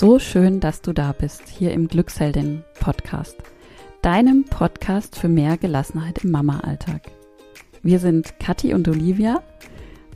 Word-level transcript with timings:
So 0.00 0.18
schön, 0.18 0.60
dass 0.60 0.80
du 0.80 0.94
da 0.94 1.12
bist, 1.12 1.46
hier 1.46 1.72
im 1.72 1.86
Glücksheldin 1.86 2.64
Podcast, 2.80 3.36
deinem 4.00 4.44
Podcast 4.44 5.14
für 5.18 5.28
mehr 5.28 5.58
Gelassenheit 5.58 6.24
im 6.24 6.30
Mama-Alltag. 6.30 7.02
Wir 7.82 7.98
sind 7.98 8.40
Kathi 8.40 8.72
und 8.72 8.88
Olivia. 8.88 9.42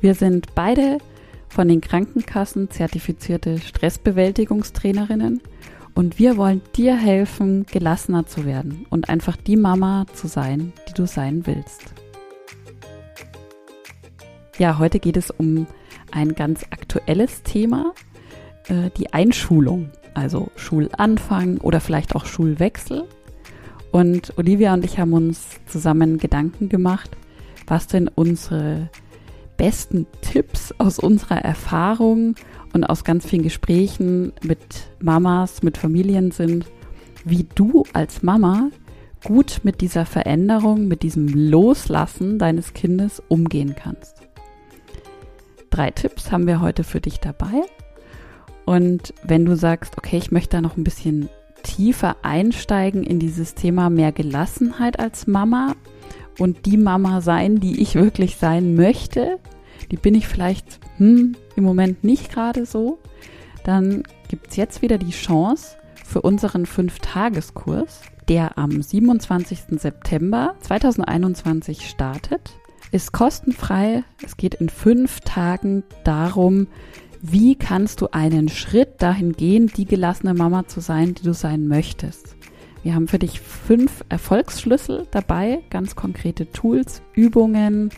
Wir 0.00 0.14
sind 0.14 0.54
beide 0.54 0.96
von 1.50 1.68
den 1.68 1.82
Krankenkassen 1.82 2.70
zertifizierte 2.70 3.58
Stressbewältigungstrainerinnen 3.58 5.42
und 5.94 6.18
wir 6.18 6.38
wollen 6.38 6.62
dir 6.74 6.96
helfen, 6.96 7.66
gelassener 7.66 8.24
zu 8.24 8.46
werden 8.46 8.86
und 8.88 9.10
einfach 9.10 9.36
die 9.36 9.58
Mama 9.58 10.06
zu 10.14 10.28
sein, 10.28 10.72
die 10.88 10.94
du 10.94 11.06
sein 11.06 11.46
willst. 11.46 11.92
Ja, 14.56 14.78
heute 14.78 14.98
geht 14.98 15.18
es 15.18 15.30
um 15.30 15.66
ein 16.10 16.34
ganz 16.34 16.62
aktuelles 16.70 17.42
Thema, 17.42 17.92
äh, 18.68 18.90
die 18.96 19.12
Einschulung, 19.12 19.90
also 20.14 20.48
Schulanfang 20.56 21.58
oder 21.58 21.80
vielleicht 21.80 22.14
auch 22.14 22.26
Schulwechsel. 22.26 23.04
Und 23.90 24.36
Olivia 24.36 24.74
und 24.74 24.84
ich 24.84 24.98
haben 24.98 25.12
uns 25.12 25.60
zusammen 25.66 26.18
Gedanken 26.18 26.68
gemacht, 26.68 27.10
was 27.66 27.86
denn 27.86 28.08
unsere 28.08 28.88
besten 29.56 30.06
Tipps 30.20 30.74
aus 30.78 30.98
unserer 30.98 31.38
Erfahrung 31.38 32.34
und 32.72 32.84
aus 32.84 33.04
ganz 33.04 33.24
vielen 33.26 33.42
Gesprächen 33.44 34.32
mit 34.42 34.88
Mamas, 35.00 35.62
mit 35.62 35.78
Familien 35.78 36.32
sind, 36.32 36.66
wie 37.24 37.46
du 37.54 37.84
als 37.92 38.22
Mama 38.22 38.70
gut 39.24 39.60
mit 39.62 39.80
dieser 39.80 40.06
Veränderung, 40.06 40.86
mit 40.86 41.02
diesem 41.02 41.28
Loslassen 41.28 42.38
deines 42.38 42.74
Kindes 42.74 43.22
umgehen 43.28 43.74
kannst. 43.76 44.16
Drei 45.70 45.90
Tipps 45.90 46.30
haben 46.30 46.46
wir 46.46 46.60
heute 46.60 46.84
für 46.84 47.00
dich 47.00 47.20
dabei. 47.20 47.62
Und 48.64 49.14
wenn 49.22 49.44
du 49.44 49.56
sagst, 49.56 49.98
okay, 49.98 50.16
ich 50.16 50.30
möchte 50.30 50.56
da 50.56 50.60
noch 50.60 50.76
ein 50.76 50.84
bisschen 50.84 51.28
tiefer 51.62 52.16
einsteigen 52.22 53.02
in 53.02 53.18
dieses 53.18 53.54
Thema 53.54 53.90
mehr 53.90 54.12
Gelassenheit 54.12 54.98
als 55.00 55.26
Mama 55.26 55.74
und 56.38 56.66
die 56.66 56.76
Mama 56.76 57.20
sein, 57.20 57.60
die 57.60 57.80
ich 57.80 57.94
wirklich 57.94 58.36
sein 58.36 58.74
möchte, 58.74 59.38
die 59.90 59.96
bin 59.96 60.14
ich 60.14 60.28
vielleicht 60.28 60.78
hm, 60.98 61.36
im 61.56 61.64
Moment 61.64 62.04
nicht 62.04 62.30
gerade 62.30 62.66
so, 62.66 62.98
dann 63.64 64.02
gibt 64.28 64.50
es 64.50 64.56
jetzt 64.56 64.82
wieder 64.82 64.98
die 64.98 65.10
Chance 65.10 65.76
für 66.04 66.22
unseren 66.22 66.66
Fünf-Tageskurs, 66.66 68.02
der 68.28 68.58
am 68.58 68.82
27. 68.82 69.80
September 69.80 70.54
2021 70.60 71.88
startet. 71.88 72.52
Ist 72.92 73.12
kostenfrei. 73.12 74.04
Es 74.22 74.36
geht 74.36 74.54
in 74.54 74.68
fünf 74.68 75.20
Tagen 75.20 75.82
darum, 76.04 76.68
wie 77.26 77.54
kannst 77.54 78.02
du 78.02 78.08
einen 78.12 78.50
Schritt 78.50 79.00
dahin 79.00 79.32
gehen, 79.32 79.68
die 79.74 79.86
gelassene 79.86 80.34
Mama 80.34 80.66
zu 80.66 80.80
sein, 80.80 81.14
die 81.14 81.22
du 81.22 81.32
sein 81.32 81.68
möchtest. 81.68 82.36
Wir 82.82 82.94
haben 82.94 83.08
für 83.08 83.18
dich 83.18 83.40
fünf 83.40 84.04
Erfolgsschlüssel 84.10 85.06
dabei, 85.10 85.62
ganz 85.70 85.96
konkrete 85.96 86.52
Tools, 86.52 87.00
Übungen, 87.14 87.88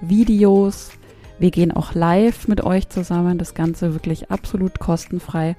Videos. 0.00 0.92
Wir 1.40 1.50
gehen 1.50 1.72
auch 1.72 1.94
live 1.94 2.46
mit 2.46 2.62
euch 2.62 2.88
zusammen, 2.88 3.38
das 3.38 3.54
Ganze 3.54 3.92
wirklich 3.92 4.30
absolut 4.30 4.78
kostenfrei. 4.78 5.56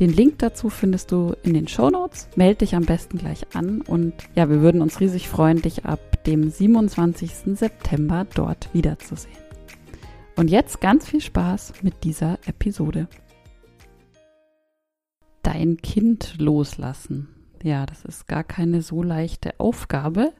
Den 0.00 0.10
Link 0.10 0.38
dazu 0.38 0.70
findest 0.70 1.12
du 1.12 1.34
in 1.42 1.52
den 1.52 1.68
Show 1.68 1.90
Notes. 1.90 2.26
Meld 2.36 2.62
dich 2.62 2.74
am 2.74 2.86
besten 2.86 3.18
gleich 3.18 3.46
an 3.52 3.82
und 3.82 4.14
ja, 4.34 4.48
wir 4.48 4.62
würden 4.62 4.80
uns 4.80 4.98
riesig 5.00 5.28
freuen, 5.28 5.60
dich 5.60 5.84
ab 5.84 6.24
dem 6.24 6.48
27. 6.48 7.54
September 7.54 8.26
dort 8.34 8.70
wiederzusehen. 8.72 9.45
Und 10.36 10.50
jetzt 10.50 10.82
ganz 10.82 11.08
viel 11.08 11.22
Spaß 11.22 11.82
mit 11.82 12.04
dieser 12.04 12.38
Episode. 12.46 13.08
Dein 15.42 15.78
Kind 15.78 16.34
loslassen. 16.38 17.28
Ja, 17.62 17.86
das 17.86 18.04
ist 18.04 18.28
gar 18.28 18.44
keine 18.44 18.82
so 18.82 19.02
leichte 19.02 19.58
Aufgabe. 19.58 20.34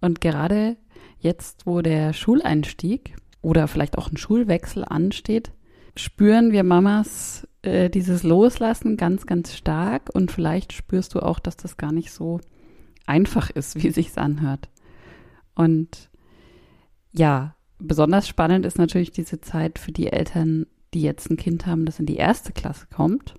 Und 0.00 0.20
gerade 0.20 0.76
jetzt, 1.18 1.66
wo 1.66 1.82
der 1.82 2.12
Schuleinstieg 2.12 3.16
oder 3.42 3.66
vielleicht 3.66 3.98
auch 3.98 4.08
ein 4.08 4.16
Schulwechsel 4.16 4.84
ansteht, 4.84 5.50
spüren 5.96 6.52
wir 6.52 6.62
Mamas 6.62 7.48
äh, 7.62 7.90
dieses 7.90 8.22
Loslassen 8.22 8.96
ganz, 8.96 9.26
ganz 9.26 9.56
stark. 9.56 10.10
Und 10.14 10.30
vielleicht 10.30 10.72
spürst 10.72 11.16
du 11.16 11.20
auch, 11.20 11.40
dass 11.40 11.56
das 11.56 11.76
gar 11.76 11.90
nicht 11.90 12.12
so 12.12 12.40
einfach 13.04 13.50
ist, 13.50 13.74
wie 13.82 13.90
sich's 13.90 14.16
anhört. 14.16 14.68
Und 15.56 16.08
ja, 17.10 17.56
besonders 17.78 18.28
spannend 18.28 18.66
ist 18.66 18.78
natürlich 18.78 19.10
diese 19.10 19.40
Zeit 19.40 19.78
für 19.78 19.92
die 19.92 20.08
Eltern, 20.08 20.66
die 20.94 21.02
jetzt 21.02 21.30
ein 21.30 21.36
Kind 21.36 21.66
haben, 21.66 21.84
das 21.86 21.98
in 21.98 22.06
die 22.06 22.16
erste 22.16 22.52
Klasse 22.52 22.86
kommt. 22.94 23.34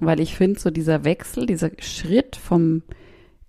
Weil 0.00 0.20
ich 0.20 0.36
finde, 0.36 0.60
so 0.60 0.70
dieser 0.70 1.04
Wechsel, 1.04 1.46
dieser 1.46 1.70
Schritt 1.78 2.36
vom 2.36 2.82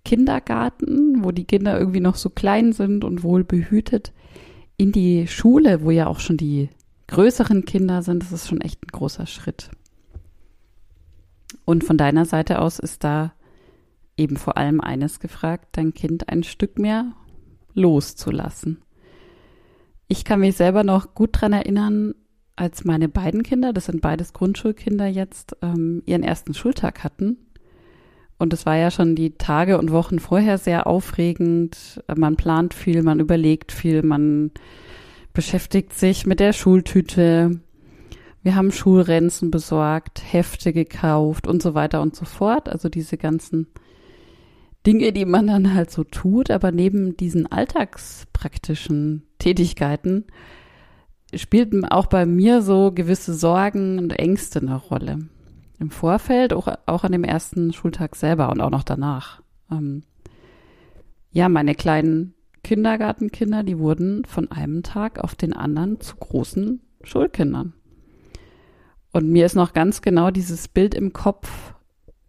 Kindergarten, 0.03 1.23
wo 1.23 1.31
die 1.31 1.45
Kinder 1.45 1.77
irgendwie 1.77 1.99
noch 1.99 2.15
so 2.15 2.29
klein 2.29 2.73
sind 2.73 3.03
und 3.03 3.23
wohl 3.23 3.43
behütet, 3.43 4.13
in 4.77 4.91
die 4.91 5.27
Schule, 5.27 5.83
wo 5.83 5.91
ja 5.91 6.07
auch 6.07 6.19
schon 6.19 6.37
die 6.37 6.69
größeren 7.07 7.65
Kinder 7.65 8.01
sind, 8.01 8.23
das 8.23 8.31
ist 8.31 8.47
schon 8.47 8.61
echt 8.61 8.83
ein 8.83 8.91
großer 8.91 9.27
Schritt. 9.27 9.69
Und 11.65 11.83
von 11.83 11.97
deiner 11.97 12.25
Seite 12.25 12.59
aus 12.61 12.79
ist 12.79 13.03
da 13.03 13.33
eben 14.17 14.37
vor 14.37 14.57
allem 14.57 14.81
eines 14.81 15.19
gefragt, 15.19 15.67
dein 15.73 15.93
Kind 15.93 16.29
ein 16.29 16.43
Stück 16.43 16.79
mehr 16.79 17.13
loszulassen. 17.73 18.81
Ich 20.11 20.25
kann 20.25 20.39
mich 20.39 20.57
selber 20.57 20.83
noch 20.83 21.13
gut 21.13 21.29
dran 21.33 21.53
erinnern, 21.53 22.15
als 22.55 22.83
meine 22.83 23.07
beiden 23.07 23.43
Kinder, 23.43 23.73
das 23.73 23.85
sind 23.85 24.01
beides 24.01 24.33
Grundschulkinder 24.33 25.05
jetzt, 25.05 25.55
ähm, 25.61 26.01
ihren 26.05 26.23
ersten 26.23 26.55
Schultag 26.55 27.03
hatten. 27.03 27.37
Und 28.39 28.51
es 28.51 28.65
war 28.65 28.75
ja 28.75 28.89
schon 28.89 29.15
die 29.15 29.37
Tage 29.37 29.77
und 29.77 29.91
Wochen 29.91 30.17
vorher 30.17 30.57
sehr 30.57 30.87
aufregend. 30.87 32.01
Man 32.13 32.37
plant 32.37 32.73
viel, 32.73 33.03
man 33.03 33.19
überlegt 33.19 33.71
viel, 33.71 34.01
man 34.01 34.49
beschäftigt 35.31 35.93
sich 35.93 36.25
mit 36.25 36.39
der 36.39 36.53
Schultüte. 36.53 37.59
Wir 38.41 38.55
haben 38.55 38.71
Schulrenzen 38.71 39.51
besorgt, 39.51 40.23
Hefte 40.25 40.73
gekauft 40.73 41.47
und 41.47 41.61
so 41.61 41.75
weiter 41.75 42.01
und 42.01 42.15
so 42.15 42.25
fort. 42.25 42.67
Also 42.67 42.89
diese 42.89 43.17
ganzen 43.17 43.67
Dinge, 44.85 45.11
die 45.11 45.25
man 45.25 45.47
dann 45.47 45.73
halt 45.73 45.91
so 45.91 46.03
tut, 46.03 46.51
aber 46.51 46.71
neben 46.71 47.17
diesen 47.17 47.51
alltagspraktischen 47.51 49.23
Tätigkeiten 49.37 50.25
spielten 51.33 51.85
auch 51.85 52.07
bei 52.07 52.25
mir 52.25 52.61
so 52.61 52.91
gewisse 52.91 53.33
Sorgen 53.33 53.99
und 53.99 54.13
Ängste 54.13 54.59
eine 54.59 54.75
Rolle. 54.75 55.19
Im 55.79 55.91
Vorfeld, 55.91 56.53
auch, 56.53 56.67
auch 56.85 57.03
an 57.03 57.11
dem 57.11 57.23
ersten 57.23 57.71
Schultag 57.73 58.15
selber 58.15 58.49
und 58.49 58.61
auch 58.61 58.69
noch 58.69 58.83
danach. 58.83 59.41
Ähm, 59.71 60.03
ja, 61.31 61.47
meine 61.47 61.75
kleinen 61.75 62.33
Kindergartenkinder, 62.63 63.63
die 63.63 63.79
wurden 63.79 64.25
von 64.25 64.51
einem 64.51 64.83
Tag 64.83 65.19
auf 65.19 65.35
den 65.35 65.53
anderen 65.53 65.99
zu 66.01 66.15
großen 66.15 66.81
Schulkindern. 67.03 67.73
Und 69.11 69.29
mir 69.29 69.45
ist 69.45 69.55
noch 69.55 69.73
ganz 69.73 70.01
genau 70.01 70.31
dieses 70.31 70.67
Bild 70.67 70.93
im 70.93 71.13
Kopf, 71.13 71.73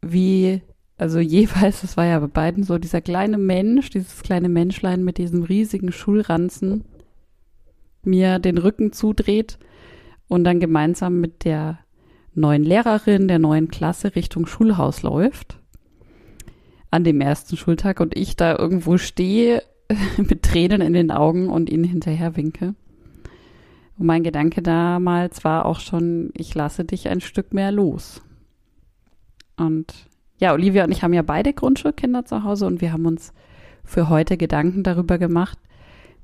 wie 0.00 0.62
also 1.00 1.18
jeweils, 1.18 1.80
das 1.80 1.96
war 1.96 2.04
ja 2.04 2.18
bei 2.20 2.26
beiden 2.26 2.62
so, 2.62 2.76
dieser 2.76 3.00
kleine 3.00 3.38
Mensch, 3.38 3.88
dieses 3.88 4.22
kleine 4.22 4.50
Menschlein 4.50 5.02
mit 5.02 5.16
diesem 5.16 5.42
riesigen 5.42 5.92
Schulranzen 5.92 6.84
mir 8.02 8.38
den 8.38 8.58
Rücken 8.58 8.92
zudreht 8.92 9.58
und 10.28 10.44
dann 10.44 10.60
gemeinsam 10.60 11.18
mit 11.18 11.46
der 11.46 11.78
neuen 12.34 12.64
Lehrerin 12.64 13.28
der 13.28 13.38
neuen 13.38 13.68
Klasse 13.68 14.14
Richtung 14.14 14.44
Schulhaus 14.44 15.02
läuft. 15.02 15.58
An 16.90 17.02
dem 17.02 17.22
ersten 17.22 17.56
Schultag 17.56 18.00
und 18.00 18.14
ich 18.14 18.36
da 18.36 18.58
irgendwo 18.58 18.98
stehe 18.98 19.62
mit 20.18 20.42
Tränen 20.42 20.82
in 20.82 20.92
den 20.92 21.10
Augen 21.10 21.48
und 21.48 21.70
ihnen 21.70 21.84
hinterher 21.84 22.36
winke. 22.36 22.74
Und 23.96 24.04
mein 24.04 24.22
Gedanke 24.22 24.60
damals 24.60 25.44
war 25.44 25.64
auch 25.64 25.80
schon, 25.80 26.30
ich 26.36 26.54
lasse 26.54 26.84
dich 26.84 27.08
ein 27.08 27.22
Stück 27.22 27.54
mehr 27.54 27.72
los. 27.72 28.20
Und 29.56 30.09
ja, 30.40 30.54
Olivia 30.54 30.84
und 30.84 30.90
ich 30.90 31.02
haben 31.02 31.12
ja 31.12 31.22
beide 31.22 31.52
Grundschulkinder 31.52 32.24
zu 32.24 32.42
Hause 32.42 32.66
und 32.66 32.80
wir 32.80 32.92
haben 32.92 33.06
uns 33.06 33.32
für 33.84 34.08
heute 34.08 34.36
Gedanken 34.36 34.82
darüber 34.82 35.18
gemacht, 35.18 35.58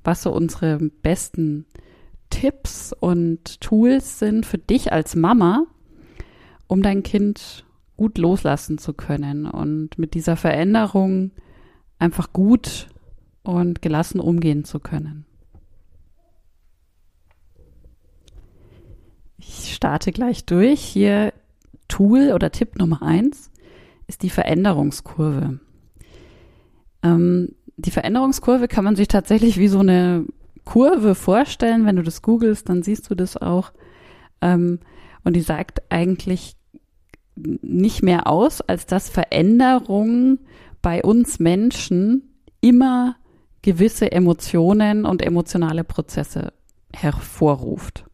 was 0.03 0.23
so 0.23 0.33
unsere 0.33 0.79
besten 1.03 1.67
Tipps 2.31 2.95
und 2.99 3.61
Tools 3.61 4.19
sind 4.19 4.47
für 4.47 4.59
dich 4.59 4.93
als 4.93 5.15
Mama, 5.15 5.65
um 6.67 6.83
dein 6.83 7.03
Kind 7.03 7.67
gut 7.97 8.19
loslassen 8.19 8.79
zu 8.79 8.95
können 8.95 9.47
und 9.47 9.99
mit 9.99 10.15
dieser 10.15 10.37
Veränderung 10.37 11.31
einfach 11.99 12.33
gut 12.33 12.89
und 13.43 13.83
gelassen 13.83 14.19
umgehen 14.19 14.65
zu 14.65 14.81
können. 14.81 15.27
Ich 19.39 19.75
starte 19.75 20.11
gleich 20.11 20.45
durch. 20.47 20.81
Hier 20.81 21.33
Tool 21.89 22.33
oder 22.33 22.51
Tipp 22.51 22.77
Nummer 22.77 23.03
eins 23.03 23.51
ist 24.07 24.23
die 24.23 24.31
Veränderungskurve. 24.31 25.61
Ähm, 27.03 27.55
die 27.77 27.91
Veränderungskurve 27.91 28.69
kann 28.69 28.85
man 28.85 28.97
sich 28.97 29.09
tatsächlich 29.09 29.59
wie 29.59 29.69
so 29.69 29.81
eine 29.81 30.25
Kurve 30.65 31.15
vorstellen. 31.15 31.87
Wenn 31.87 31.97
du 31.97 32.03
das 32.03 32.23
googelst, 32.23 32.69
dann 32.69 32.83
siehst 32.83 33.11
du 33.11 33.15
das 33.15 33.37
auch. 33.37 33.73
Ähm, 34.41 34.81
und 35.25 35.35
die 35.35 35.43
sagt 35.43 35.83
eigentlich 35.91 36.57
nicht 37.37 38.03
mehr 38.03 38.27
aus, 38.27 38.61
als 38.63 38.87
dass 38.87 39.11
Veränderung 39.11 40.39
bei 40.81 41.03
uns 41.03 41.39
Menschen 41.39 42.23
immer 42.61 43.17
gewisse 43.63 44.11
Emotionen 44.13 45.05
und 45.05 45.23
emotionale 45.23 45.85
Prozesse 45.85 46.53
hervorruft. 46.95 48.06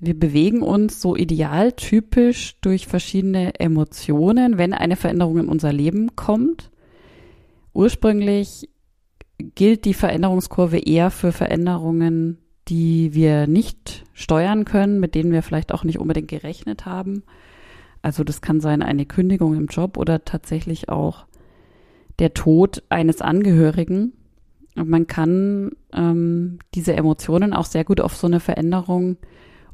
Wir 0.00 0.18
bewegen 0.18 0.62
uns 0.62 1.00
so 1.00 1.16
idealtypisch 1.16 2.60
durch 2.60 2.86
verschiedene 2.86 3.58
Emotionen, 3.58 4.56
wenn 4.56 4.72
eine 4.72 4.96
Veränderung 4.96 5.38
in 5.38 5.48
unser 5.48 5.72
Leben 5.72 6.14
kommt. 6.14 6.70
Ursprünglich 7.72 8.68
gilt 9.38 9.84
die 9.84 9.94
Veränderungskurve 9.94 10.78
eher 10.78 11.10
für 11.10 11.32
Veränderungen, 11.32 12.38
die 12.68 13.14
wir 13.14 13.46
nicht 13.46 14.04
steuern 14.12 14.64
können, 14.64 15.00
mit 15.00 15.14
denen 15.14 15.32
wir 15.32 15.42
vielleicht 15.42 15.72
auch 15.72 15.84
nicht 15.84 15.98
unbedingt 15.98 16.28
gerechnet 16.28 16.86
haben. 16.86 17.24
Also 18.02 18.22
das 18.22 18.40
kann 18.40 18.60
sein 18.60 18.82
eine 18.82 19.06
Kündigung 19.06 19.56
im 19.56 19.66
Job 19.66 19.96
oder 19.96 20.24
tatsächlich 20.24 20.88
auch 20.88 21.26
der 22.18 22.34
Tod 22.34 22.82
eines 22.88 23.20
Angehörigen. 23.20 24.12
Und 24.76 24.88
man 24.88 25.06
kann 25.08 25.72
ähm, 25.92 26.58
diese 26.74 26.94
Emotionen 26.94 27.52
auch 27.52 27.64
sehr 27.64 27.84
gut 27.84 28.00
auf 28.00 28.16
so 28.16 28.26
eine 28.28 28.38
Veränderung 28.38 29.16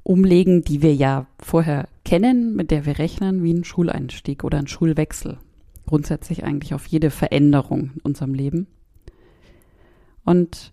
umlegen, 0.05 0.62
die 0.62 0.83
wir 0.83 0.95
ja 0.95 1.27
vorher 1.41 1.89
kennen, 2.05 2.55
mit 2.55 2.71
der 2.71 2.87
wir 2.87 2.99
rechnen, 2.99 3.43
wie 3.43 3.53
ein 3.53 3.65
Schuleinstieg 3.65 4.45
oder 4.45 4.59
ein 4.59 4.69
Schulwechsel. 4.69 5.39
Grundsätzlich 5.87 6.45
eigentlich 6.45 6.75
auf 6.75 6.87
jede 6.87 7.11
Veränderung 7.11 7.93
in 7.95 8.01
unserem 8.03 8.35
Leben. 8.35 8.67
Und 10.25 10.73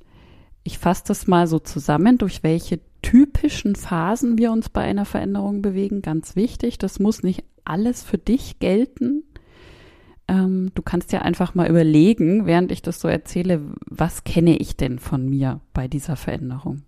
ich 0.64 0.78
fasse 0.78 1.04
das 1.08 1.28
mal 1.28 1.48
so 1.48 1.60
zusammen, 1.60 2.18
durch 2.18 2.44
welche 2.44 2.80
typischen 3.02 3.76
Phasen 3.76 4.38
wir 4.38 4.52
uns 4.52 4.70
bei 4.70 4.82
einer 4.82 5.06
Veränderung 5.06 5.62
bewegen. 5.62 6.02
Ganz 6.02 6.36
wichtig, 6.36 6.78
das 6.78 7.00
muss 7.00 7.24
nicht 7.24 7.44
alles 7.66 8.04
für 8.04 8.18
dich 8.18 8.60
gelten. 8.60 9.24
Ähm, 10.28 10.72
du 10.76 10.82
kannst 10.82 11.12
ja 11.12 11.22
einfach 11.22 11.56
mal 11.56 11.70
überlegen, 11.70 12.46
während 12.46 12.72
ich 12.72 12.82
das 12.82 13.00
so 13.00 13.08
erzähle, 13.08 13.62
was 13.86 14.24
kenne 14.24 14.58
ich 14.58 14.78
denn 14.78 15.00
von 15.00 15.28
mir 15.28 15.62
bei 15.74 15.88
dieser 15.88 16.16
Veränderung? 16.16 16.84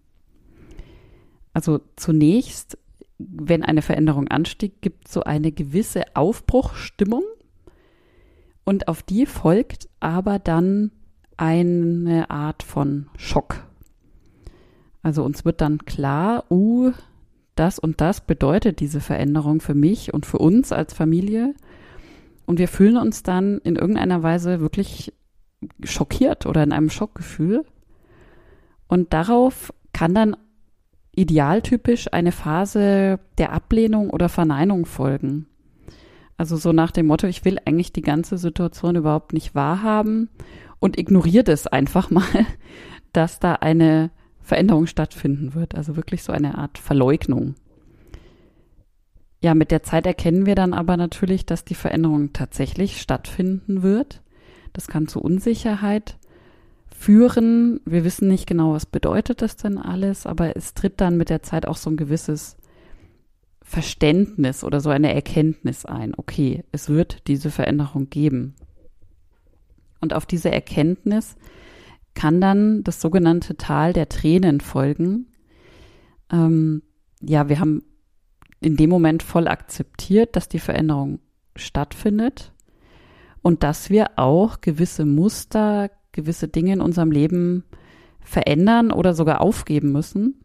Also 1.54 1.82
zunächst, 1.96 2.78
wenn 3.18 3.64
eine 3.64 3.82
Veränderung 3.82 4.28
anstieg, 4.28 4.82
gibt 4.82 5.08
so 5.08 5.24
eine 5.24 5.52
gewisse 5.52 6.04
Aufbruchstimmung 6.16 7.24
und 8.64 8.88
auf 8.88 9.04
die 9.04 9.26
folgt 9.26 9.90
aber 10.00 10.40
dann 10.40 10.92
eine 11.38 12.30
Art 12.30 12.64
von 12.64 13.08
Schock. 13.18 13.64
Also 15.02 15.24
uns 15.24 15.44
wird 15.44 15.62
dann 15.62 15.80
klar, 15.86 16.46
uh, 16.50 16.92
das 17.56 17.78
und 17.78 18.02
das 18.02 18.22
bedeutet 18.22 18.80
diese 18.80 19.02
Veränderung 19.02 19.60
für 19.60 19.76
mich 19.76 20.14
und 20.14 20.26
für 20.26 20.38
uns 20.40 20.72
als 20.72 20.94
Familie. 20.94 21.54
Und 22.46 22.60
wir 22.60 22.68
fühlen 22.68 22.98
uns 22.98 23.24
dann 23.24 23.60
in 23.60 23.76
irgendeiner 23.76 24.24
Weise 24.24 24.60
wirklich 24.60 25.14
schockiert 25.84 26.46
oder 26.46 26.64
in 26.64 26.72
einem 26.72 26.90
Schockgefühl. 26.90 27.66
Und 28.88 29.14
darauf 29.14 29.74
kann 29.92 30.14
dann 30.14 30.36
idealtypisch 31.16 32.12
eine 32.12 32.32
Phase 32.32 33.20
der 33.38 33.54
Ablehnung 33.54 34.10
oder 34.10 34.30
Verneinung 34.30 34.86
folgen. 34.86 35.48
Also 36.38 36.58
so 36.58 36.72
nach 36.72 36.92
dem 36.92 37.08
Motto, 37.08 37.28
ich 37.28 37.46
will 37.46 37.60
eigentlich 37.66 37.94
die 37.94 38.02
ganze 38.02 38.38
Situation 38.38 38.96
überhaupt 38.96 39.34
nicht 39.34 39.54
wahrhaben 39.54 40.30
und 40.80 40.98
ignoriert 40.98 41.48
es 41.50 41.68
einfach 41.68 42.10
mal, 42.10 42.24
dass 43.14 43.40
da 43.40 43.54
eine 43.54 44.12
Veränderung 44.42 44.88
stattfinden 44.88 45.54
wird. 45.54 45.76
Also 45.76 45.96
wirklich 45.96 46.24
so 46.24 46.34
eine 46.34 46.58
Art 46.58 46.78
Verleugnung. 46.78 47.56
Ja, 49.42 49.54
mit 49.54 49.72
der 49.72 49.84
Zeit 49.84 50.06
erkennen 50.08 50.46
wir 50.46 50.56
dann 50.56 50.74
aber 50.74 50.98
natürlich, 50.98 51.46
dass 51.46 51.66
die 51.66 51.76
Veränderung 51.76 52.34
tatsächlich 52.34 53.00
stattfinden 53.00 53.84
wird. 53.84 54.22
Das 54.72 54.88
kann 54.88 55.08
zu 55.08 55.22
Unsicherheit 55.22 56.18
führen. 57.04 57.82
Wir 57.84 58.06
wissen 58.06 58.30
nicht 58.30 58.48
genau, 58.48 58.72
was 58.72 58.86
bedeutet 58.86 59.42
das 59.42 59.58
denn 59.58 59.78
alles, 59.78 60.26
aber 60.26 60.56
es 60.56 60.74
tritt 60.74 61.02
dann 61.02 61.18
mit 61.18 61.30
der 61.30 61.44
Zeit 61.44 61.68
auch 61.68 61.76
so 61.76 61.90
ein 61.90 61.98
gewisses 61.98 62.56
Verständnis 63.62 64.64
oder 64.64 64.80
so 64.80 64.90
eine 64.90 65.14
Erkenntnis 65.14 65.86
ein. 65.86 66.14
Okay, 66.16 66.64
es 66.72 66.88
wird 66.88 67.28
diese 67.28 67.52
Veränderung 67.52 68.10
geben. 68.10 68.56
Und 70.00 70.14
auf 70.14 70.26
diese 70.26 70.50
Erkenntnis 70.50 71.36
kann 72.14 72.40
dann 72.40 72.86
das 72.86 73.02
sogenannte 73.02 73.58
Tal 73.58 73.92
der 73.92 74.08
Tränen 74.08 74.62
folgen. 74.62 75.28
Ähm, 76.32 76.84
ja, 77.20 77.50
wir 77.50 77.60
haben 77.60 77.84
in 78.62 78.78
dem 78.78 78.90
Moment 78.90 79.24
voll 79.24 79.50
akzeptiert, 79.50 80.38
dass 80.38 80.48
die 80.48 80.60
Veränderung 80.60 81.20
stattfindet 81.58 82.54
und 83.42 83.64
dass 83.64 83.90
wir 83.90 84.12
auch 84.16 84.62
gewisse 84.62 85.06
Muster, 85.06 85.90
gewisse 86.14 86.48
Dinge 86.48 86.74
in 86.74 86.82
unserem 86.82 87.12
Leben 87.12 87.66
verändern 88.22 88.92
oder 88.92 89.14
sogar 89.14 89.42
aufgeben 89.42 89.92
müssen. 89.92 90.40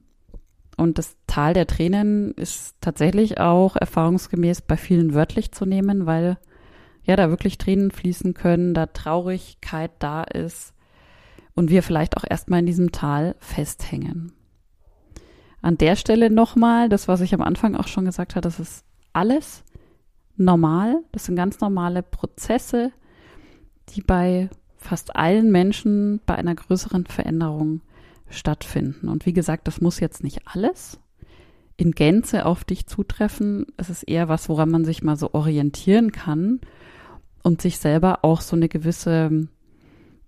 Und 0.77 0.99
das 0.99 1.17
Tal 1.27 1.55
der 1.55 1.67
Tränen 1.67 2.33
ist 2.33 2.77
tatsächlich 2.81 3.39
auch 3.41 3.77
erfahrungsgemäß 3.77 4.63
bei 4.63 4.77
vielen 4.77 5.15
wörtlich 5.15 5.53
zu 5.53 5.65
nehmen, 5.65 6.07
weil 6.07 6.39
ja, 7.05 7.17
da 7.17 7.31
wirklich 7.31 7.59
Tränen 7.59 7.91
fließen 7.91 8.35
können, 8.35 8.75
da 8.75 8.87
Traurigkeit 8.87 9.93
da 9.99 10.25
ist 10.25 10.75
und 11.55 11.71
wir 11.71 11.83
vielleicht 11.83 12.17
auch 12.17 12.25
erstmal 12.29 12.61
in 12.61 12.67
diesem 12.67 12.93
Tal 12.93 13.35
festhängen. 13.39 14.33
An 15.61 15.79
der 15.79 15.97
Stelle 15.97 16.31
nochmal, 16.31 16.89
das, 16.89 17.09
was 17.09 17.21
ich 17.21 17.35
am 17.35 17.41
Anfang 17.41 17.75
auch 17.75 17.89
schon 17.89 18.05
gesagt 18.05 18.37
habe, 18.37 18.43
das 18.43 18.61
ist 18.61 18.85
alles 19.13 19.65
normal. 20.37 21.03
Das 21.13 21.25
sind 21.25 21.37
ganz 21.37 21.61
normale 21.61 22.03
Prozesse, 22.03 22.93
die 23.91 24.03
bei 24.03 24.49
fast 24.79 25.17
allen 25.17 25.51
Menschen 25.51 26.21
bei 26.25 26.35
einer 26.35 26.55
größeren 26.55 27.07
Veränderung 27.07 27.81
stattfinden. 28.31 29.09
Und 29.09 29.27
wie 29.27 29.33
gesagt, 29.33 29.67
das 29.67 29.81
muss 29.81 30.01
jetzt 30.01 30.23
nicht 30.23 30.43
alles 30.47 30.99
in 31.77 31.93
Gänze 31.93 32.47
auf 32.47 32.65
dich 32.65 32.87
zutreffen. 32.87 33.67
Es 33.77 33.91
ist 33.91 34.03
eher 34.03 34.29
was, 34.29 34.49
woran 34.49 34.71
man 34.71 34.85
sich 34.85 35.03
mal 35.03 35.17
so 35.17 35.33
orientieren 35.35 36.13
kann 36.13 36.61
und 37.43 37.63
sich 37.63 37.79
selber 37.79 38.25
auch 38.25 38.41
so 38.41 38.57
eine 38.57 38.69
gewisse, 38.69 39.31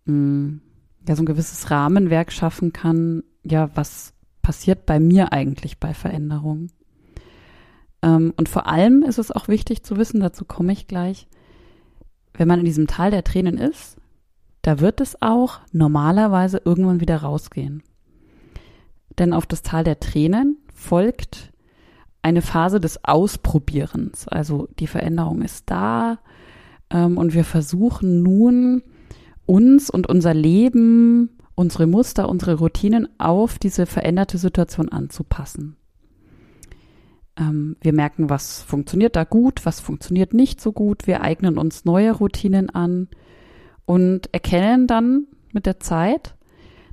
mh, 0.05 0.13
mm, 0.13 0.61
ja, 1.09 1.17
so 1.17 1.23
ein 1.23 1.27
gewisses 1.27 1.71
Rahmenwerk 1.71 2.31
schaffen 2.31 2.73
kann, 2.73 3.25
ja, 3.43 3.71
was 3.75 4.13
passiert 4.43 4.87
bei 4.87 5.01
mir 5.01 5.33
eigentlich 5.33 5.79
bei 5.79 5.95
Veränderungen. 5.95 6.71
Ähm, 8.03 8.33
und 8.37 8.49
vor 8.49 8.67
allem 8.67 9.03
ist 9.03 9.19
es 9.19 9.31
auch 9.31 9.49
wichtig 9.49 9.83
zu 9.83 9.97
wissen, 9.97 10.21
dazu 10.21 10.45
komme 10.45 10.73
ich 10.73 10.87
gleich, 10.87 11.27
wenn 12.35 12.49
man 12.49 12.61
in 12.61 12.65
diesem 12.65 12.87
Tal 12.87 13.11
der 13.11 13.25
Tränen 13.25 13.59
ist, 13.59 13.97
da 14.63 14.81
wird 14.81 15.01
es 15.01 15.21
auch 15.23 15.61
normalerweise 15.73 16.61
irgendwann 16.65 17.01
wieder 17.01 17.19
rausgehen. 17.19 17.83
Denn 19.19 19.33
auf 19.33 19.47
das 19.47 19.63
Tal 19.63 19.85
der 19.85 20.01
Tränen 20.01 20.59
folgt 20.75 21.53
eine 22.23 22.43
Phase 22.43 22.81
des 22.81 23.05
Ausprobierens. 23.05 24.29
Also 24.29 24.69
die 24.79 24.87
Veränderung 24.87 25.43
ist 25.43 25.71
da, 25.71 26.19
ähm, 26.91 27.17
und 27.17 27.35
wir 27.35 27.45
versuchen 27.45 28.23
nun, 28.23 28.83
uns 29.47 29.91
und 29.91 30.09
unser 30.09 30.35
Leben, 30.35 31.31
unsere 31.55 31.87
Muster, 31.87 32.29
unsere 32.29 32.55
Routinen 32.55 33.09
auf 33.19 33.59
diese 33.59 33.87
veränderte 33.87 34.39
Situation 34.39 34.89
anzupassen. 34.91 35.77
Ähm, 37.37 37.77
wir 37.81 37.93
merken, 37.93 38.31
was 38.31 38.63
funktioniert 38.63 39.17
da 39.17 39.25
gut, 39.25 39.67
was 39.67 39.81
funktioniert 39.81 40.35
nicht 40.35 40.61
so 40.61 40.73
gut. 40.73 41.07
Wir 41.07 41.23
eignen 41.23 41.59
uns 41.59 41.85
neue 41.85 42.13
Routinen 42.13 42.71
an 42.71 43.09
und 43.91 44.33
erkennen 44.33 44.87
dann 44.87 45.27
mit 45.51 45.67
der 45.67 45.81
Zeit, 45.81 46.37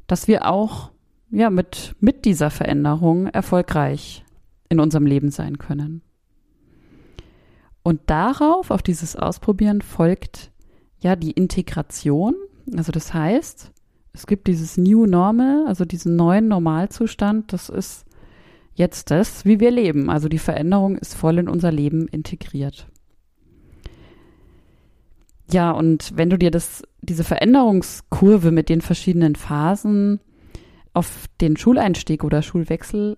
dass 0.07 0.27
wir 0.27 0.49
auch 0.49 0.89
ja, 1.29 1.51
mit, 1.51 1.95
mit 1.99 2.25
dieser 2.25 2.49
Veränderung 2.49 3.27
erfolgreich 3.27 4.25
in 4.67 4.79
unserem 4.79 5.05
Leben 5.05 5.29
sein 5.29 5.59
können. 5.59 6.01
Und 7.83 8.01
darauf, 8.07 8.71
auf 8.71 8.81
dieses 8.81 9.15
Ausprobieren, 9.15 9.83
folgt 9.83 10.49
ja 10.97 11.15
die 11.15 11.33
Integration. 11.33 12.33
Also 12.75 12.91
das 12.91 13.13
heißt, 13.13 13.71
es 14.13 14.25
gibt 14.25 14.47
dieses 14.47 14.75
New 14.77 15.05
Normal, 15.05 15.67
also 15.67 15.85
diesen 15.85 16.15
neuen 16.15 16.47
Normalzustand. 16.47 17.53
Das 17.53 17.69
ist 17.69 18.05
jetzt 18.73 19.11
das, 19.11 19.45
wie 19.45 19.59
wir 19.59 19.69
leben. 19.69 20.09
Also 20.09 20.29
die 20.29 20.39
Veränderung 20.39 20.97
ist 20.97 21.13
voll 21.13 21.37
in 21.37 21.47
unser 21.47 21.71
Leben 21.71 22.07
integriert. 22.07 22.87
Ja, 25.49 25.71
und 25.71 26.11
wenn 26.15 26.29
du 26.29 26.37
dir 26.37 26.51
das, 26.51 26.83
diese 27.01 27.23
Veränderungskurve 27.23 28.51
mit 28.51 28.69
den 28.69 28.81
verschiedenen 28.81 29.35
Phasen 29.35 30.19
auf 30.93 31.25
den 31.39 31.55
Schuleinstieg 31.57 32.23
oder 32.23 32.41
Schulwechsel 32.41 33.17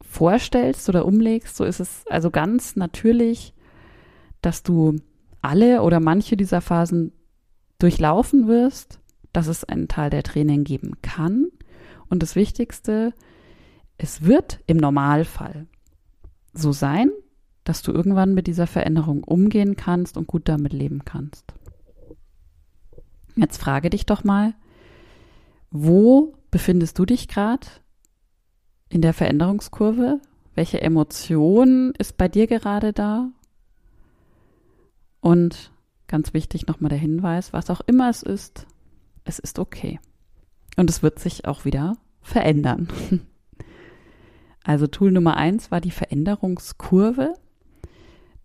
vorstellst 0.00 0.88
oder 0.88 1.06
umlegst, 1.06 1.56
so 1.56 1.64
ist 1.64 1.80
es 1.80 2.04
also 2.08 2.30
ganz 2.30 2.76
natürlich 2.76 3.54
dass 4.44 4.62
du 4.62 4.96
alle 5.40 5.82
oder 5.82 6.00
manche 6.00 6.36
dieser 6.36 6.60
Phasen 6.60 7.12
durchlaufen 7.78 8.46
wirst, 8.46 9.00
dass 9.32 9.46
es 9.46 9.64
einen 9.64 9.88
Teil 9.88 10.10
der 10.10 10.22
Training 10.22 10.64
geben 10.64 11.00
kann. 11.02 11.46
Und 12.08 12.22
das 12.22 12.36
Wichtigste, 12.36 13.14
es 13.96 14.22
wird 14.22 14.60
im 14.66 14.76
Normalfall 14.76 15.66
so 16.52 16.72
sein, 16.72 17.10
dass 17.64 17.82
du 17.82 17.92
irgendwann 17.92 18.34
mit 18.34 18.46
dieser 18.46 18.66
Veränderung 18.66 19.24
umgehen 19.24 19.76
kannst 19.76 20.16
und 20.16 20.26
gut 20.26 20.48
damit 20.48 20.72
leben 20.72 21.04
kannst. 21.04 21.54
Jetzt 23.36 23.58
frage 23.58 23.90
dich 23.90 24.06
doch 24.06 24.22
mal, 24.22 24.54
wo 25.70 26.34
befindest 26.50 26.98
du 26.98 27.04
dich 27.04 27.26
gerade 27.26 27.66
in 28.88 29.02
der 29.02 29.12
Veränderungskurve? 29.12 30.20
Welche 30.54 30.80
Emotion 30.80 31.92
ist 31.98 32.16
bei 32.16 32.28
dir 32.28 32.46
gerade 32.46 32.92
da? 32.92 33.30
Und 35.20 35.72
ganz 36.06 36.32
wichtig 36.32 36.66
nochmal 36.66 36.90
der 36.90 36.98
Hinweis, 36.98 37.52
was 37.52 37.70
auch 37.70 37.80
immer 37.80 38.08
es 38.08 38.22
ist, 38.22 38.66
es 39.24 39.38
ist 39.38 39.58
okay. 39.58 39.98
Und 40.76 40.90
es 40.90 41.02
wird 41.02 41.18
sich 41.18 41.46
auch 41.46 41.64
wieder 41.64 41.96
verändern. 42.20 42.88
Also 44.66 44.86
Tool 44.86 45.12
Nummer 45.12 45.36
eins 45.36 45.70
war 45.70 45.82
die 45.82 45.90
Veränderungskurve. 45.90 47.34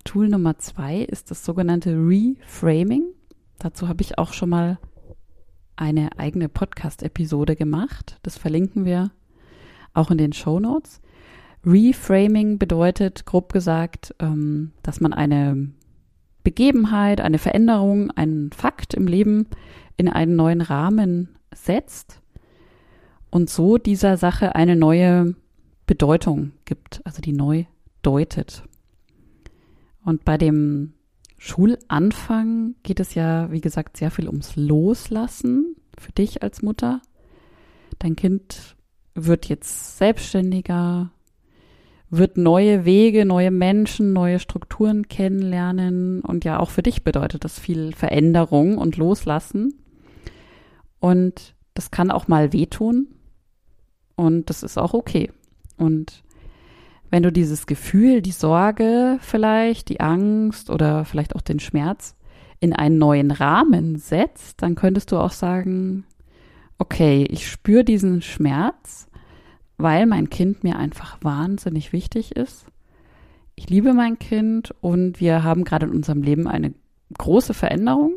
Tool 0.09 0.27
Nummer 0.27 0.57
zwei 0.57 1.01
ist 1.01 1.29
das 1.29 1.45
sogenannte 1.45 1.91
Reframing. 1.91 3.13
Dazu 3.59 3.87
habe 3.87 4.01
ich 4.01 4.17
auch 4.17 4.33
schon 4.33 4.49
mal 4.49 4.79
eine 5.75 6.17
eigene 6.17 6.49
Podcast-Episode 6.49 7.55
gemacht. 7.55 8.17
Das 8.23 8.35
verlinken 8.35 8.85
wir 8.85 9.11
auch 9.93 10.09
in 10.09 10.17
den 10.17 10.33
Show 10.33 10.59
Notes. 10.59 10.99
Reframing 11.63 12.57
bedeutet, 12.57 13.27
grob 13.27 13.53
gesagt, 13.53 14.15
ähm, 14.17 14.71
dass 14.81 14.99
man 14.99 15.13
eine 15.13 15.69
Begebenheit, 16.43 17.21
eine 17.21 17.37
Veränderung, 17.37 18.09
einen 18.09 18.51
Fakt 18.51 18.95
im 18.95 19.05
Leben 19.05 19.45
in 19.95 20.09
einen 20.09 20.35
neuen 20.35 20.61
Rahmen 20.61 21.37
setzt 21.53 22.19
und 23.29 23.51
so 23.51 23.77
dieser 23.77 24.17
Sache 24.17 24.55
eine 24.55 24.75
neue 24.75 25.35
Bedeutung 25.85 26.53
gibt, 26.65 26.99
also 27.05 27.21
die 27.21 27.33
neu 27.33 27.65
deutet. 28.01 28.63
Und 30.03 30.25
bei 30.25 30.37
dem 30.37 30.93
Schulanfang 31.37 32.75
geht 32.83 32.99
es 32.99 33.15
ja, 33.15 33.51
wie 33.51 33.61
gesagt, 33.61 33.97
sehr 33.97 34.11
viel 34.11 34.27
ums 34.27 34.55
Loslassen 34.55 35.75
für 35.97 36.11
dich 36.11 36.43
als 36.43 36.61
Mutter. 36.61 37.01
Dein 37.99 38.15
Kind 38.15 38.75
wird 39.15 39.47
jetzt 39.47 39.97
selbstständiger, 39.97 41.11
wird 42.09 42.37
neue 42.37 42.85
Wege, 42.85 43.25
neue 43.25 43.51
Menschen, 43.51 44.13
neue 44.13 44.39
Strukturen 44.39 45.07
kennenlernen 45.07 46.21
und 46.21 46.43
ja 46.45 46.59
auch 46.59 46.69
für 46.69 46.83
dich 46.83 47.03
bedeutet 47.03 47.43
das 47.43 47.59
viel 47.59 47.93
Veränderung 47.93 48.77
und 48.77 48.97
Loslassen. 48.97 49.75
Und 50.99 51.55
das 51.73 51.91
kann 51.91 52.11
auch 52.11 52.27
mal 52.27 52.51
wehtun 52.51 53.07
und 54.15 54.49
das 54.49 54.63
ist 54.63 54.77
auch 54.77 54.93
okay. 54.93 55.31
Und 55.77 56.23
wenn 57.09 57.23
du 57.23 57.31
dieses 57.31 57.65
Gefühl, 57.65 58.21
die 58.21 58.31
Sorge 58.31 59.17
vielleicht, 59.21 59.89
die 59.89 59.99
Angst 59.99 60.69
oder 60.69 61.05
vielleicht 61.05 61.35
auch 61.35 61.41
den 61.41 61.59
Schmerz 61.59 62.15
in 62.59 62.73
einen 62.73 62.97
neuen 62.97 63.31
Rahmen 63.31 63.97
setzt, 63.97 64.61
dann 64.61 64.75
könntest 64.75 65.11
du 65.11 65.17
auch 65.17 65.31
sagen, 65.31 66.05
okay, 66.77 67.25
ich 67.29 67.49
spüre 67.49 67.83
diesen 67.83 68.21
Schmerz, 68.21 69.07
weil 69.77 70.05
mein 70.05 70.29
Kind 70.29 70.63
mir 70.63 70.77
einfach 70.77 71.17
wahnsinnig 71.21 71.93
wichtig 71.93 72.35
ist. 72.35 72.65
Ich 73.55 73.69
liebe 73.69 73.93
mein 73.93 74.19
Kind 74.19 74.73
und 74.81 75.19
wir 75.19 75.43
haben 75.43 75.63
gerade 75.63 75.85
in 75.87 75.93
unserem 75.93 76.21
Leben 76.21 76.47
eine 76.47 76.73
große 77.17 77.53
Veränderung. 77.53 78.13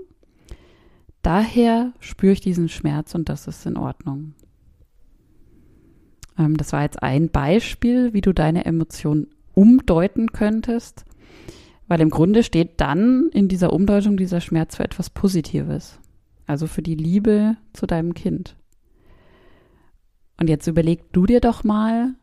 Daher 1.22 1.92
spüre 2.00 2.32
ich 2.32 2.40
diesen 2.40 2.68
Schmerz 2.68 3.14
und 3.14 3.28
das 3.28 3.46
ist 3.46 3.64
in 3.66 3.76
Ordnung. 3.76 4.34
Ähm, 6.38 6.56
das 6.56 6.72
war 6.72 6.82
jetzt 6.82 7.02
ein 7.02 7.28
Beispiel, 7.28 8.12
wie 8.12 8.20
du 8.20 8.32
deine 8.32 8.64
Emotionen 8.64 9.28
umdeuten 9.54 10.32
könntest, 10.32 11.04
weil 11.88 12.00
im 12.00 12.10
Grunde 12.10 12.42
steht 12.42 12.80
dann 12.80 13.28
in 13.32 13.48
dieser 13.48 13.72
Umdeutung 13.72 14.16
dieser 14.16 14.40
Schmerz 14.40 14.76
für 14.76 14.84
etwas 14.84 15.10
Positives, 15.10 15.98
also 16.46 16.66
für 16.66 16.82
die 16.82 16.94
Liebe 16.94 17.56
zu 17.72 17.86
deinem 17.86 18.14
Kind. 18.14 18.56
Und 20.38 20.48
jetzt 20.48 20.66
überleg 20.66 21.12
du 21.12 21.26
dir 21.26 21.40
doch 21.40 21.64
mal, 21.64 22.14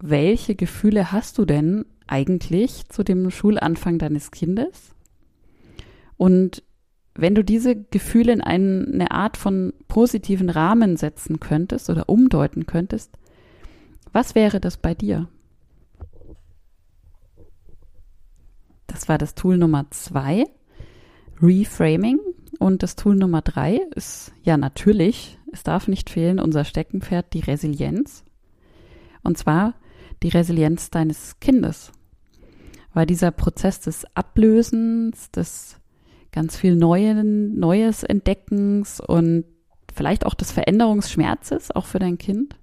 welche 0.00 0.54
Gefühle 0.54 1.12
hast 1.12 1.38
du 1.38 1.44
denn 1.44 1.84
eigentlich 2.06 2.88
zu 2.88 3.02
dem 3.02 3.30
Schulanfang 3.30 3.98
deines 3.98 4.30
Kindes? 4.30 4.94
Und 6.16 6.62
wenn 7.14 7.34
du 7.34 7.44
diese 7.44 7.76
Gefühle 7.76 8.32
in 8.32 8.40
eine 8.40 9.10
Art 9.10 9.36
von 9.36 9.72
positiven 9.88 10.48
Rahmen 10.48 10.96
setzen 10.96 11.40
könntest 11.40 11.90
oder 11.90 12.08
umdeuten 12.08 12.66
könntest, 12.66 13.18
was 14.12 14.34
wäre 14.34 14.60
das 14.60 14.76
bei 14.76 14.94
dir? 14.94 15.28
Das 18.86 19.08
war 19.08 19.18
das 19.18 19.34
Tool 19.34 19.56
Nummer 19.56 19.86
zwei, 19.90 20.44
Reframing. 21.40 22.18
Und 22.58 22.82
das 22.82 22.96
Tool 22.96 23.16
Nummer 23.16 23.40
drei 23.40 23.80
ist 23.94 24.32
ja 24.42 24.56
natürlich, 24.56 25.38
es 25.52 25.62
darf 25.62 25.88
nicht 25.88 26.10
fehlen, 26.10 26.40
unser 26.40 26.64
Steckenpferd, 26.64 27.32
die 27.32 27.40
Resilienz. 27.40 28.24
Und 29.22 29.38
zwar 29.38 29.74
die 30.22 30.28
Resilienz 30.28 30.90
deines 30.90 31.38
Kindes. 31.40 31.92
Weil 32.92 33.06
dieser 33.06 33.30
Prozess 33.30 33.80
des 33.80 34.04
Ablösens, 34.14 35.30
des 35.30 35.76
ganz 36.32 36.56
viel 36.56 36.76
Neuen, 36.76 37.58
Neues 37.58 38.02
Entdeckens 38.02 39.00
und 39.00 39.44
vielleicht 39.94 40.26
auch 40.26 40.34
des 40.34 40.52
Veränderungsschmerzes, 40.52 41.70
auch 41.70 41.86
für 41.86 41.98
dein 41.98 42.18
Kind, 42.18 42.56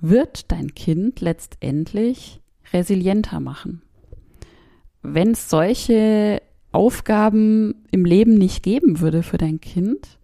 wird 0.00 0.50
dein 0.50 0.74
Kind 0.74 1.20
letztendlich 1.20 2.40
resilienter 2.72 3.40
machen. 3.40 3.82
Wenn 5.02 5.32
es 5.32 5.48
solche 5.48 6.42
Aufgaben 6.72 7.86
im 7.90 8.04
Leben 8.04 8.34
nicht 8.34 8.62
geben 8.62 9.00
würde 9.00 9.22
für 9.22 9.38
dein 9.38 9.60
Kind, 9.60 10.18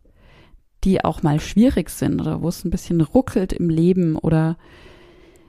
die 0.84 1.04
auch 1.04 1.22
mal 1.22 1.40
schwierig 1.40 1.90
sind 1.90 2.20
oder 2.20 2.42
wo 2.42 2.48
es 2.48 2.64
ein 2.64 2.70
bisschen 2.70 3.00
ruckelt 3.00 3.52
im 3.52 3.68
Leben 3.68 4.16
oder 4.16 4.56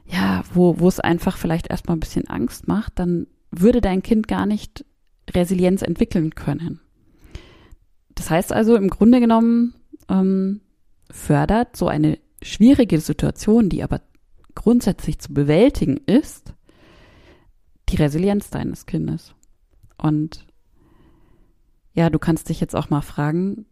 ja, 0.06 0.44
wo, 0.54 0.80
wo 0.80 0.88
es 0.88 1.00
einfach 1.00 1.38
vielleicht 1.38 1.70
erstmal 1.70 1.98
ein 1.98 2.00
bisschen 2.02 2.28
Angst 2.28 2.68
macht, 2.68 2.98
dann 2.98 3.28
würde 3.52 3.82
dein 3.82 4.02
Kind 4.02 4.28
gar 4.28 4.46
nicht 4.46 4.86
Resilienz 5.30 5.82
entwickeln 5.82 6.34
können. 6.34 6.80
Das 8.16 8.30
heißt 8.30 8.52
also, 8.54 8.76
im 8.76 8.90
Grunde 8.90 9.20
genommen 9.20 9.76
ähm, 10.10 10.62
fördert 11.12 11.76
so 11.76 11.88
eine 11.88 12.18
schwierige 12.42 13.00
Situation, 13.00 13.70
die 13.70 13.84
aber 13.84 14.02
grundsätzlich 14.58 15.20
zu 15.20 15.34
bewältigen 15.34 15.98
ist, 16.06 16.54
die 17.90 17.96
Resilienz 17.96 18.50
deines 18.50 18.86
Kindes. 18.86 19.34
Und 19.98 20.46
ja, 21.94 22.10
du 22.10 22.20
kannst 22.20 22.50
dich 22.50 22.60
jetzt 22.60 22.76
auch 22.76 22.90
mal 22.90 23.02
fragen, 23.02 23.66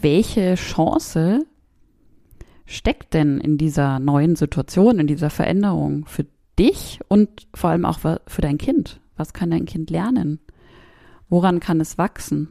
welche 0.00 0.54
Chance 0.54 1.46
steckt 2.66 3.14
denn 3.14 3.40
in 3.40 3.58
dieser 3.58 3.98
neuen 3.98 4.36
Situation, 4.36 4.98
in 4.98 5.06
dieser 5.06 5.30
Veränderung 5.30 6.04
für 6.06 6.26
dich 6.58 7.00
und 7.08 7.46
vor 7.54 7.70
allem 7.70 7.84
auch 7.84 7.98
für 7.98 8.42
dein 8.42 8.58
Kind? 8.58 9.00
Was 9.16 9.32
kann 9.32 9.50
dein 9.50 9.64
Kind 9.64 9.90
lernen? 9.90 10.40
Woran 11.28 11.60
kann 11.60 11.80
es 11.80 11.98
wachsen? 11.98 12.48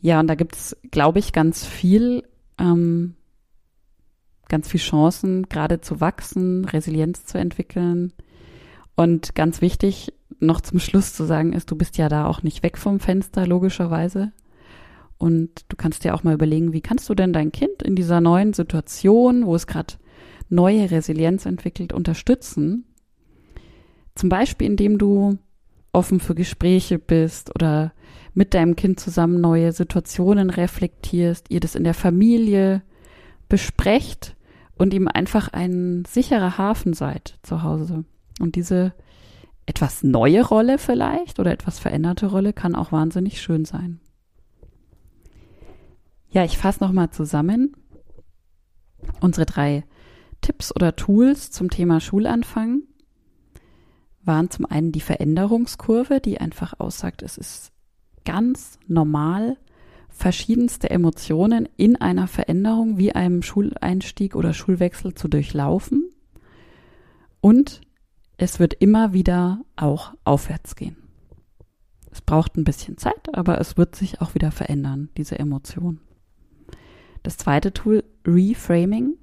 Ja, 0.00 0.20
und 0.20 0.28
da 0.28 0.34
gibt 0.34 0.56
es, 0.56 0.76
glaube 0.90 1.18
ich, 1.18 1.32
ganz 1.32 1.66
viel, 1.66 2.24
ähm, 2.58 3.14
ganz 4.50 4.68
viel 4.68 4.80
Chancen, 4.80 5.48
gerade 5.48 5.80
zu 5.80 6.02
wachsen, 6.02 6.66
Resilienz 6.66 7.24
zu 7.24 7.38
entwickeln. 7.38 8.12
Und 8.94 9.34
ganz 9.34 9.62
wichtig, 9.62 10.12
noch 10.40 10.60
zum 10.60 10.78
Schluss 10.78 11.14
zu 11.14 11.24
sagen, 11.24 11.54
ist, 11.54 11.70
du 11.70 11.76
bist 11.76 11.96
ja 11.96 12.10
da 12.10 12.26
auch 12.26 12.42
nicht 12.42 12.62
weg 12.62 12.76
vom 12.76 13.00
Fenster, 13.00 13.46
logischerweise. 13.46 14.32
Und 15.16 15.64
du 15.68 15.76
kannst 15.76 16.04
dir 16.04 16.14
auch 16.14 16.22
mal 16.22 16.34
überlegen, 16.34 16.72
wie 16.72 16.80
kannst 16.80 17.08
du 17.08 17.14
denn 17.14 17.32
dein 17.32 17.52
Kind 17.52 17.82
in 17.82 17.94
dieser 17.94 18.20
neuen 18.20 18.52
Situation, 18.52 19.46
wo 19.46 19.54
es 19.54 19.66
gerade 19.66 19.94
neue 20.48 20.90
Resilienz 20.90 21.46
entwickelt, 21.46 21.92
unterstützen? 21.92 22.84
Zum 24.14 24.28
Beispiel, 24.28 24.66
indem 24.66 24.98
du 24.98 25.38
offen 25.92 26.20
für 26.20 26.34
Gespräche 26.34 26.98
bist 26.98 27.54
oder 27.54 27.92
mit 28.34 28.54
deinem 28.54 28.76
Kind 28.76 29.00
zusammen 29.00 29.40
neue 29.40 29.72
Situationen 29.72 30.50
reflektierst, 30.50 31.46
ihr 31.50 31.60
das 31.60 31.74
in 31.74 31.84
der 31.84 31.94
Familie 31.94 32.82
besprecht 33.48 34.36
und 34.80 34.94
ihm 34.94 35.08
einfach 35.08 35.48
ein 35.52 36.06
sicherer 36.06 36.56
Hafen 36.56 36.94
seid 36.94 37.38
zu 37.42 37.62
Hause. 37.62 38.06
Und 38.40 38.56
diese 38.56 38.94
etwas 39.66 40.02
neue 40.02 40.42
Rolle 40.42 40.78
vielleicht 40.78 41.38
oder 41.38 41.52
etwas 41.52 41.78
veränderte 41.78 42.28
Rolle 42.28 42.54
kann 42.54 42.74
auch 42.74 42.90
wahnsinnig 42.90 43.42
schön 43.42 43.66
sein. 43.66 44.00
Ja, 46.30 46.44
ich 46.44 46.56
fasse 46.56 46.82
nochmal 46.82 47.10
zusammen. 47.10 47.76
Unsere 49.20 49.44
drei 49.44 49.84
Tipps 50.40 50.74
oder 50.74 50.96
Tools 50.96 51.50
zum 51.50 51.68
Thema 51.68 52.00
Schulanfang 52.00 52.84
waren 54.22 54.48
zum 54.48 54.64
einen 54.64 54.92
die 54.92 55.02
Veränderungskurve, 55.02 56.20
die 56.20 56.40
einfach 56.40 56.80
aussagt, 56.80 57.20
es 57.20 57.36
ist 57.36 57.70
ganz 58.24 58.78
normal, 58.86 59.58
verschiedenste 60.20 60.90
Emotionen 60.90 61.66
in 61.78 61.96
einer 61.96 62.28
Veränderung 62.28 62.98
wie 62.98 63.12
einem 63.12 63.42
Schuleinstieg 63.42 64.36
oder 64.36 64.52
Schulwechsel 64.52 65.14
zu 65.14 65.28
durchlaufen. 65.28 66.10
Und 67.40 67.80
es 68.36 68.60
wird 68.60 68.74
immer 68.74 69.14
wieder 69.14 69.62
auch 69.76 70.12
aufwärts 70.24 70.76
gehen. 70.76 70.96
Es 72.12 72.20
braucht 72.20 72.58
ein 72.58 72.64
bisschen 72.64 72.98
Zeit, 72.98 73.34
aber 73.34 73.62
es 73.62 73.78
wird 73.78 73.96
sich 73.96 74.20
auch 74.20 74.34
wieder 74.34 74.50
verändern, 74.50 75.08
diese 75.16 75.38
Emotion. 75.38 76.00
Das 77.22 77.38
zweite 77.38 77.72
Tool, 77.72 78.04
Reframing, 78.26 79.16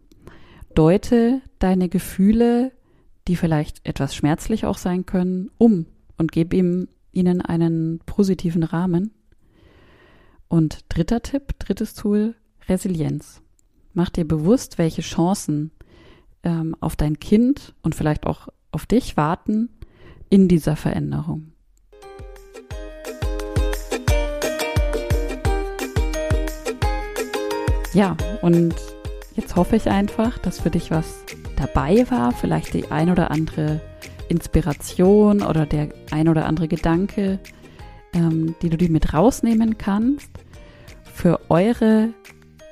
deute 0.73 1.41
deine 1.59 1.89
Gefühle, 1.89 2.71
die 3.27 3.35
vielleicht 3.35 3.85
etwas 3.87 4.15
schmerzlich 4.15 4.65
auch 4.65 4.79
sein 4.79 5.05
können, 5.05 5.51
um 5.59 5.85
und 6.17 6.31
gib 6.31 6.55
ihm, 6.55 6.87
ihnen 7.11 7.41
einen 7.41 7.99
positiven 8.07 8.63
Rahmen. 8.63 9.11
Und 10.49 10.85
dritter 10.89 11.21
Tipp, 11.21 11.59
drittes 11.59 11.93
Tool, 11.93 12.35
Resilienz. 12.67 13.41
Mach 13.93 14.09
dir 14.09 14.25
bewusst, 14.25 14.77
welche 14.77 15.01
Chancen 15.01 15.71
ähm, 16.43 16.75
auf 16.79 16.95
dein 16.95 17.19
Kind 17.19 17.73
und 17.81 17.95
vielleicht 17.95 18.25
auch 18.25 18.47
auf 18.71 18.85
dich 18.85 19.17
warten 19.17 19.69
in 20.29 20.47
dieser 20.47 20.75
Veränderung. 20.75 21.51
Ja, 27.93 28.15
und 28.41 28.75
jetzt 29.35 29.55
hoffe 29.55 29.75
ich 29.75 29.89
einfach, 29.89 30.37
dass 30.37 30.59
für 30.59 30.69
dich 30.69 30.91
was 30.91 31.23
dabei 31.55 32.05
war, 32.11 32.31
vielleicht 32.31 32.73
die 32.73 32.91
ein 32.91 33.09
oder 33.09 33.31
andere 33.31 33.81
Inspiration 34.29 35.41
oder 35.41 35.65
der 35.65 35.89
ein 36.11 36.29
oder 36.29 36.45
andere 36.45 36.67
Gedanke, 36.67 37.39
ähm, 38.13 38.55
die 38.61 38.69
du 38.69 38.77
dir 38.77 38.89
mit 38.89 39.13
rausnehmen 39.13 39.77
kannst 39.77 40.29
für 41.13 41.39
eure 41.49 42.09